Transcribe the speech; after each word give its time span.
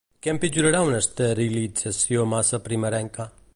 Què 0.25 0.29
empitjora 0.35 0.79
una 0.87 1.01
esterilització 1.03 2.27
massa 2.35 2.63
primerenca? 2.71 3.31